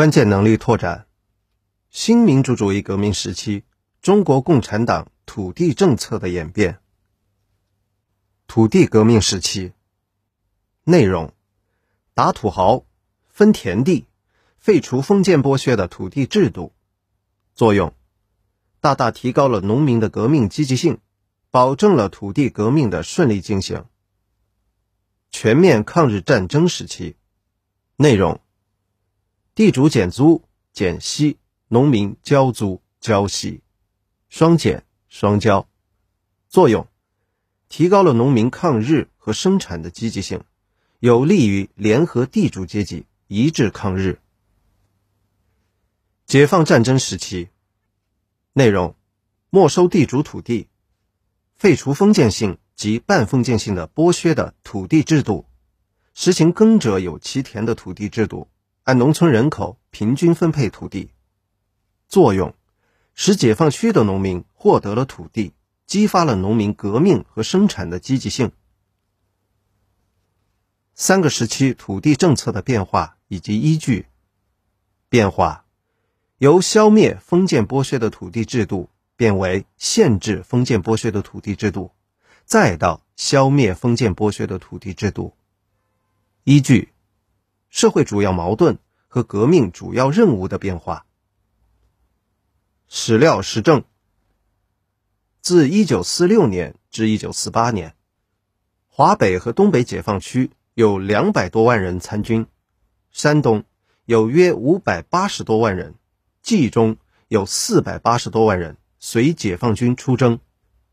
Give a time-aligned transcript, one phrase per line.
[0.00, 1.06] 关键能力拓展。
[1.90, 3.64] 新民主主义革命时期，
[4.00, 6.80] 中国共产党土地政策的演变。
[8.46, 9.74] 土地革命时期，
[10.84, 11.34] 内容：
[12.14, 12.86] 打土豪，
[13.28, 14.06] 分田地，
[14.56, 16.72] 废除封建剥削的土地制度。
[17.54, 17.92] 作用：
[18.80, 20.98] 大大提高了农民的革命积极性，
[21.50, 23.84] 保证了土地革命的顺利进行。
[25.30, 27.16] 全面抗日战争时期，
[27.96, 28.40] 内容：
[29.60, 30.42] 地主减租
[30.72, 31.36] 减息，
[31.68, 33.60] 农民交租交息，
[34.30, 35.68] 双减双交。
[36.48, 36.88] 作用：
[37.68, 40.42] 提高了农民抗日和生产的积极性，
[41.00, 44.18] 有利于联合地主阶级一致抗日。
[46.24, 47.50] 解放战争时期，
[48.54, 48.96] 内容：
[49.50, 50.68] 没收地主土地，
[51.58, 52.56] 废除封建性。
[52.76, 55.44] 及半封建性的剥削的土地制度，
[56.14, 58.48] 实行耕者有其田的土地制度，
[58.90, 61.12] 按农村人口平均分配土地。
[62.08, 62.56] 作用：
[63.14, 65.52] 使解放区的农民获得了土地，
[65.86, 68.50] 激发了农民革命和生产的积极性。
[70.96, 74.06] 三个时期土地政策的变化以及依据。
[75.08, 75.64] 变化：
[76.38, 81.92] 由消灭封建剥削的土地制度，变为限制封建剥削的土地制度。
[82.44, 85.36] 再到消灭封建剥削的土地制度，
[86.42, 86.88] 依据
[87.68, 88.78] 社会主要矛盾
[89.10, 91.04] 和革命主要任务的变化。
[92.88, 93.82] 史料实证：
[95.42, 97.96] 自一九四六年至一九四八年，
[98.88, 102.46] 华北和东北解放区有两百多万人参军，
[103.10, 103.64] 山东
[104.04, 105.96] 有约五百八十多万人，
[106.42, 110.38] 冀中有四百八十多万人随解放军出征，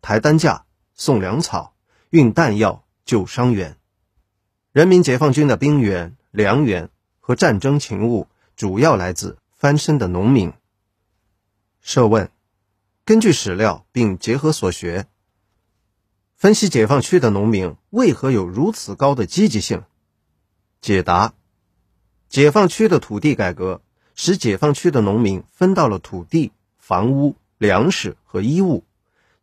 [0.00, 0.64] 抬担架。
[0.98, 1.76] 送粮草、
[2.08, 3.76] 运弹药、救伤员，
[4.72, 6.88] 人民解放军的兵源、粮源
[7.26, 10.52] 和战争勤务主要来自翻身的农民。
[11.80, 12.30] 设问：
[13.04, 15.08] 根据史料并结合所学，
[16.36, 19.82] 分析解放区的农民为何有如此高的积极性？
[20.80, 21.34] 解答：
[22.28, 23.82] 解放区的土地改革
[24.14, 28.84] 使解放区的农民分到了土地、房屋、粮食和衣物。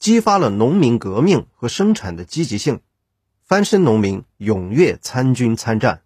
[0.00, 2.80] 激发了农民革命和生产的积极性，
[3.44, 6.02] 翻身农民踊跃参军参战。